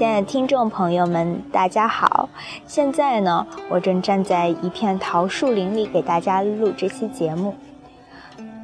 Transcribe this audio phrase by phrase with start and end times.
[0.00, 2.30] 亲爱的听众朋友们，大家好！
[2.66, 7.54] 现在呢，我正站在一片桃树林里给大家录这期节目。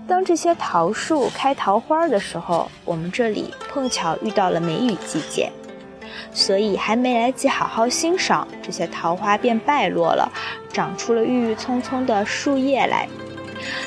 [0.09, 5.53] 当这些桃树开桃花的时候，我们这里碰巧遇到了梅雨季节，
[6.33, 10.33] 所以还没来及好好欣赏这些桃花，便败落了，
[10.73, 13.07] 长出了郁郁葱葱的树叶来。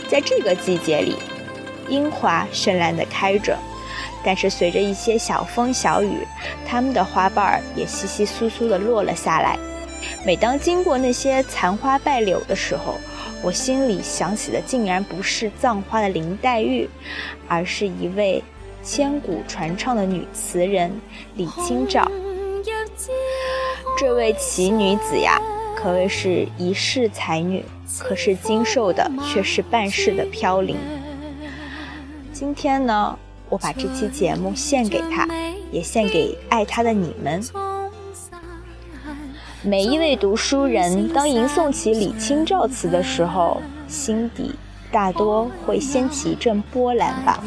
[0.08, 1.16] 在这个季节里，
[1.88, 3.58] 樱花绚烂地开着。
[4.24, 6.20] 但是随着一些小风小雨，
[6.66, 9.58] 它们的花瓣儿也稀稀疏疏地落了下来。
[10.26, 12.96] 每当经过那些残花败柳的时候，
[13.42, 16.90] 我心里想起的竟然不是葬花的林黛玉，
[17.48, 18.44] 而是一位
[18.82, 20.92] 千古传唱的女词人
[21.36, 22.10] 李清照。
[23.98, 25.40] 这位奇女子呀，
[25.76, 27.64] 可谓是一世才女，
[28.00, 30.78] 可是经受的却是半世的飘零。
[32.32, 33.18] 今天呢？
[33.50, 35.28] 我把这期节目献给他，
[35.72, 37.44] 也献给爱他的你们。
[39.64, 44.56] 每一位读书人，当吟诵起李清照词的时候，心底
[44.92, 47.44] 大多会掀起一阵波澜吧。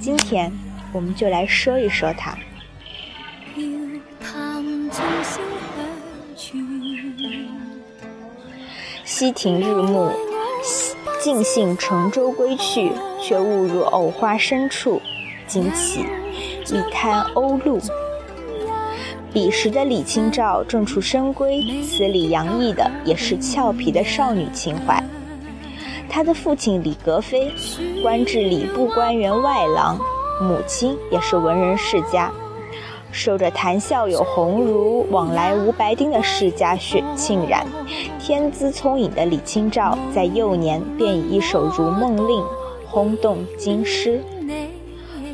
[0.00, 0.52] 今天，
[0.92, 2.36] 我们就来说一说他。
[9.04, 10.10] 溪亭日暮。
[11.20, 12.92] 尽兴乘舟归去，
[13.28, 15.02] 却误入藕花深处，
[15.46, 16.06] 惊起
[16.68, 17.78] 一滩鸥鹭。
[19.34, 25.04] 彼时的李清照正处深闺，词里洋溢的也是俏皮的少女情怀。
[26.08, 27.52] 她的父亲李格非，
[28.02, 29.98] 官至礼部官员外郎，
[30.40, 32.32] 母亲也是文人世家。
[33.12, 37.66] 受着谈笑有鸿儒，往来无白丁的世家血浸染，
[38.18, 42.40] 天资聪颖的李清照在幼年便以一首《如梦令》
[42.90, 44.22] 轰动京师。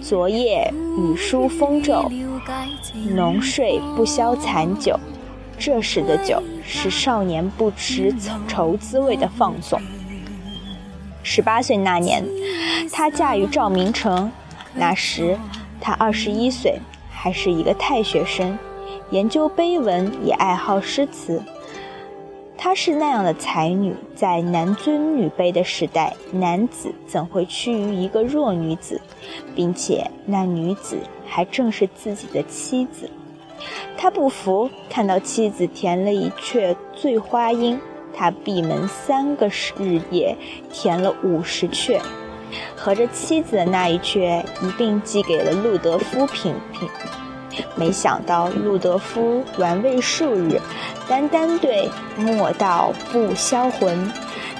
[0.02, 2.10] 昨夜雨疏风骤，
[3.14, 4.98] 浓睡不消残酒。
[5.56, 8.14] 这时的酒是少年不知
[8.48, 9.80] 愁滋味的放纵。
[11.22, 12.24] 十八岁那年，
[12.92, 14.30] 她嫁于赵明诚，
[14.74, 15.38] 那时
[15.80, 16.78] 她二十一岁。
[17.16, 18.58] 还是一个太学生，
[19.08, 21.42] 研究碑文，也爱好诗词。
[22.64, 28.98] 她是那样的才女，在男尊女卑的时代，男子怎会屈于一个弱女子，
[29.54, 33.10] 并且那女子还正是自己的妻子。
[33.98, 37.78] 他不服，看到妻子填了一阙醉花阴，
[38.14, 39.46] 他闭门三个
[39.78, 40.34] 日夜，
[40.72, 42.00] 填了五十阙。
[42.74, 46.88] 和着妻子的那一阙一并寄给了陆德夫品品，
[47.76, 50.60] 没想到陆德夫玩味数日，
[51.08, 54.10] 单单对“莫道不销魂，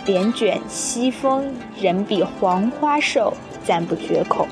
[0.07, 3.33] 帘卷西风，人比黄花瘦”
[3.65, 4.47] 赞不绝口。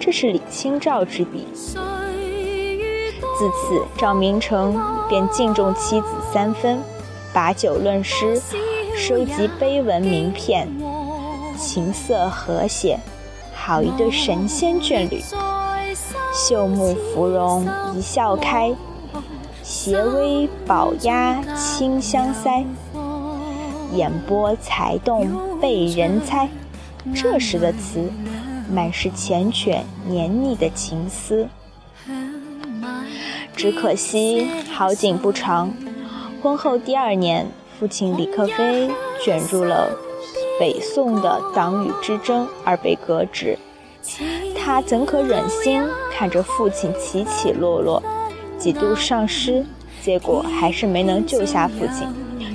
[0.00, 1.46] 这是李清照之笔。
[1.54, 6.80] 自此，赵明诚便敬重妻子三分，
[7.32, 8.40] 把酒论诗，
[8.96, 10.68] 收集碑文名片。
[11.56, 12.98] 琴瑟和谐，
[13.54, 15.22] 好一对神仙眷侣。
[16.32, 18.74] 秀目芙蓉一笑开，
[19.62, 22.64] 斜微宝压清香腮。
[23.92, 26.48] 眼波才动被人猜。
[27.14, 28.10] 这时的词，
[28.72, 31.46] 满是缱绻黏腻的情思。
[33.54, 35.70] 只可惜好景不长，
[36.42, 37.46] 婚后第二年，
[37.78, 38.90] 父亲李克非
[39.22, 39.90] 卷入了。
[40.58, 43.58] 北宋的党羽之争而被革职，
[44.56, 48.02] 他怎可忍心看着父亲起起落落，
[48.58, 49.64] 几度上失，
[50.02, 52.08] 结果还是没能救下父亲，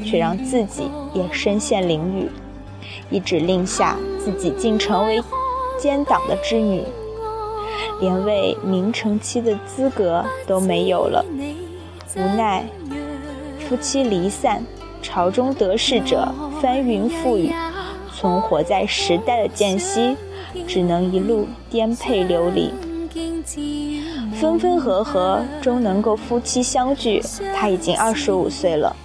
[0.05, 2.29] 却让自己也身陷囹圄。
[3.09, 5.21] 一指令下，自己竟成为
[5.79, 6.83] 奸党的织女，
[8.01, 11.25] 连为明成妻的资格都没有了。
[12.15, 12.65] 无奈
[13.67, 14.63] 夫妻离散，
[15.01, 16.27] 朝中得势者
[16.61, 17.53] 翻云覆雨。
[18.13, 20.17] 存活在时代的间隙，
[20.65, 22.71] 只能一路颠沛流离。
[24.33, 27.21] 分分合合，终能够夫妻相聚。
[27.55, 28.95] 他已经二十五岁了，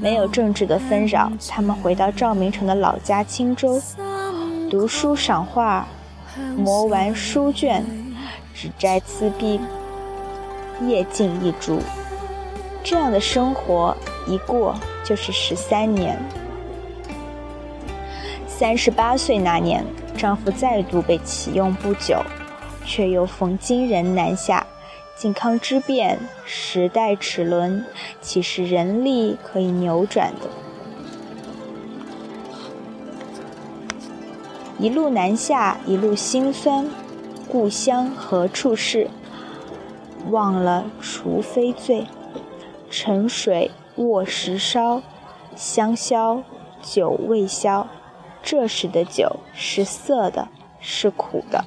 [0.00, 3.80] 没有政治的纷扰，他们回到赵明诚的老家青州，
[4.70, 5.86] 读书赏画，
[6.56, 7.84] 磨完书卷，
[8.52, 9.60] 只摘词笔，
[10.86, 11.80] 夜静一烛。
[12.82, 13.96] 这样的生活
[14.28, 16.18] 一过就是十三年。
[18.46, 19.84] 三十八岁那年，
[20.16, 22.22] 丈夫再度被启用不久，
[22.84, 24.66] 却又逢金人南下。
[25.14, 27.84] 靖康之变，时代齿轮，
[28.20, 30.48] 岂是人力可以扭转的？
[34.78, 36.90] 一路南下，一路辛酸，
[37.48, 39.08] 故乡何处是？
[40.30, 42.06] 忘了除非醉。
[42.90, 45.00] 沉水卧石烧，
[45.54, 46.42] 香消
[46.82, 47.86] 酒未消。
[48.48, 50.46] 这时的酒是涩的，
[50.80, 51.64] 是苦的。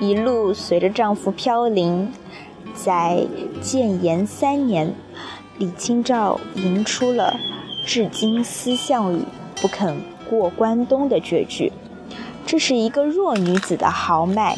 [0.00, 2.10] 一路随着丈夫飘零，
[2.74, 3.26] 在
[3.60, 4.94] 建炎三年，
[5.58, 7.38] 李清照吟出了
[7.86, 9.22] “至今思项羽，
[9.60, 10.00] 不肯
[10.30, 11.70] 过关东”的绝句。
[12.46, 14.56] 这是一个弱女子的豪迈。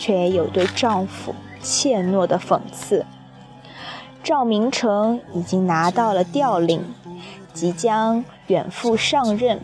[0.00, 3.04] 却也有对丈夫怯懦的讽刺。
[4.24, 6.82] 赵明诚已经拿到了调令，
[7.52, 9.60] 即将远赴上任。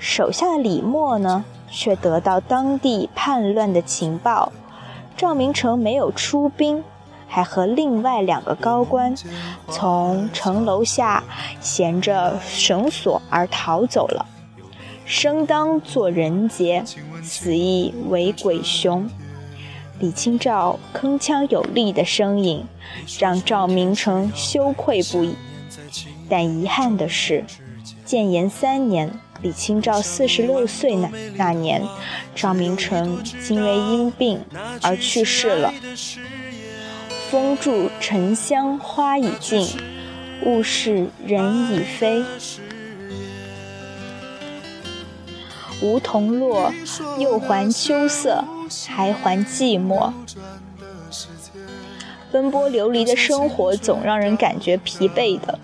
[0.00, 4.52] 手下的李默呢，却得到当地叛乱的情报。
[5.16, 6.82] 赵明诚没有出兵，
[7.28, 9.14] 还和另外两个高官
[9.68, 11.22] 从城楼下
[11.60, 14.26] 衔着绳索而逃走了。
[15.04, 16.84] 生当作人杰，
[17.22, 19.08] 死亦为鬼雄。
[20.02, 22.66] 李清照铿锵有力的声音，
[23.20, 25.36] 让赵明诚羞愧不已。
[26.28, 27.44] 但遗憾的是，
[28.04, 31.86] 建炎三年，李清照四十六岁那那年，
[32.34, 34.40] 赵明诚因为因病
[34.82, 35.72] 而去世了。
[37.30, 39.68] 风住沉香花已尽，
[40.44, 42.24] 物是人已非。
[45.80, 46.72] 梧桐落，
[47.20, 48.44] 又还秋色。
[48.88, 50.12] 还还寂寞，
[52.30, 55.58] 奔波流离的生活总让人感觉疲惫的。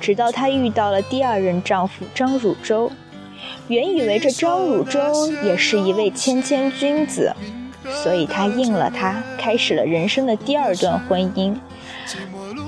[0.00, 2.92] 直到她遇到了第二任丈夫张汝舟，
[3.68, 7.34] 原以为这张汝舟也是一位谦谦君子，
[8.02, 11.56] 所以她应了他，开始了人生的第二段婚姻。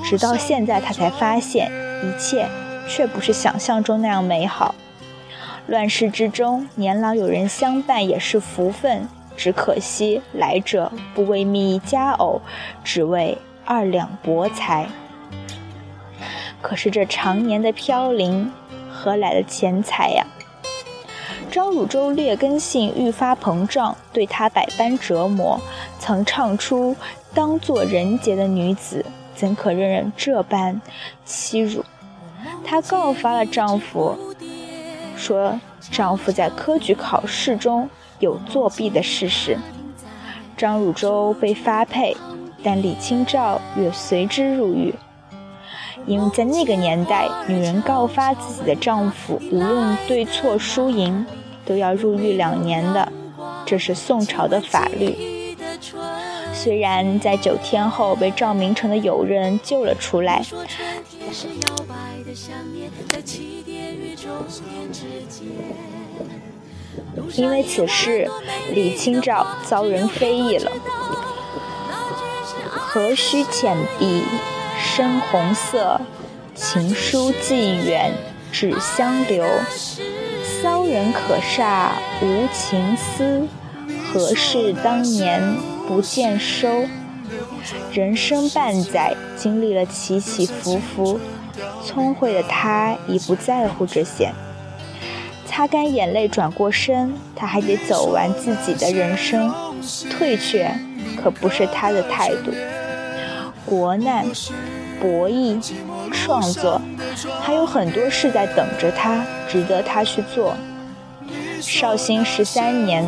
[0.04, 1.70] 直到现在，她才发现
[2.02, 2.48] 一切
[2.88, 4.74] 却不是想象中那样美好。
[5.66, 9.06] 乱世之中，年老有人相伴也是福分。
[9.38, 12.42] 只可惜来者不为蜜佳偶，
[12.82, 14.88] 只为二两薄财。
[16.60, 18.50] 可是这常年的飘零，
[18.90, 20.26] 何来的钱财呀？
[21.52, 25.60] 张汝舟劣根性愈发膨胀，对他百般折磨。
[26.00, 26.96] 曾唱出
[27.32, 29.06] “当做人杰的女子，
[29.36, 30.80] 怎可任人这般
[31.24, 31.84] 欺辱？”
[32.64, 34.18] 她告发了丈夫，
[35.16, 35.58] 说
[35.92, 37.88] 丈夫在科举考试中。
[38.20, 39.56] 有作弊的事实，
[40.56, 42.16] 张汝舟被发配，
[42.62, 44.94] 但李清照也随之入狱。
[46.06, 51.26] 因为在那个年代，女人告发自己的丈夫，无论对错输赢，
[51.66, 53.12] 都要入狱两年的，
[53.66, 55.56] 这是宋朝的法律。
[56.54, 60.42] 虽然在九天后被赵明诚的友人救了出来。
[67.34, 68.28] 因为此事，
[68.72, 70.70] 李清照遭人非议了。
[72.70, 74.24] 何须浅碧
[74.78, 76.00] 深红色，
[76.54, 78.12] 情书寄远
[78.50, 79.44] 只相留。
[80.62, 81.90] 骚人可煞
[82.20, 83.46] 无情思，
[84.10, 85.56] 何事当年
[85.86, 86.86] 不见收？
[87.92, 91.20] 人生半载，经历了起起伏伏，
[91.84, 94.32] 聪慧的他已不在乎这些。
[95.58, 99.52] 擦干眼泪，转过身，他还得走完自己的人生。
[100.08, 100.70] 退却
[101.20, 102.52] 可不是他的态度。
[103.66, 104.24] 国难、
[105.00, 105.60] 博弈、
[106.12, 106.80] 创作，
[107.42, 110.54] 还有很多事在等着他，值得他去做。
[111.60, 113.04] 绍兴十三年，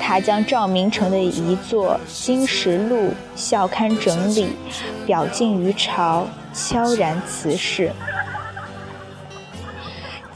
[0.00, 4.56] 他将赵明诚的遗作《金石录》校刊整理，
[5.04, 7.92] 表进于朝，悄然辞世。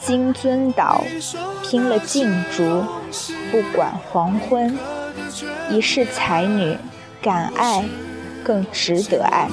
[0.08, 1.04] 金樽岛，
[1.62, 2.82] 拼了镜烛，
[3.52, 4.74] 不管黄昏。
[5.68, 6.74] 一世才女，
[7.20, 7.84] 敢爱，
[8.42, 9.50] 更值得爱。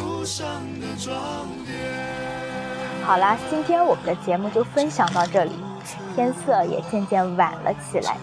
[3.03, 5.51] 好啦，今天我们的节目就分享到这里，
[6.15, 8.15] 天色也渐渐晚了起来。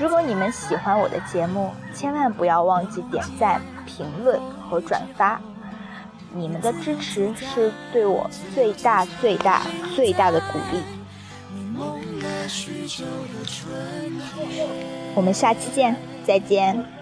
[0.00, 5.40] 如果你们喜欢我的节目，千万不要忘记点赞、评论和转发，
[6.32, 9.62] 你们的支持是对我最大、最大、
[9.94, 10.82] 最大的鼓励。
[15.14, 16.97] 我们下期见，再见。